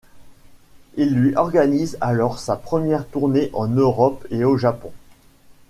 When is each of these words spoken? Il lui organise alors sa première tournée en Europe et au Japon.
Il 0.95 1.13
lui 1.13 1.35
organise 1.35 1.95
alors 2.01 2.39
sa 2.39 2.55
première 2.55 3.05
tournée 3.05 3.51
en 3.53 3.67
Europe 3.67 4.25
et 4.31 4.43
au 4.43 4.57
Japon. 4.57 4.91